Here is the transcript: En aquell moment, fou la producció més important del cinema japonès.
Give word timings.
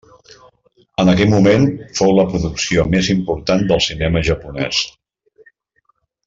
En 1.03 1.11
aquell 1.11 1.29
moment, 1.33 1.67
fou 1.99 2.13
la 2.19 2.25
producció 2.31 2.87
més 2.95 3.11
important 3.17 3.67
del 3.73 3.85
cinema 3.89 4.25
japonès. 4.31 4.83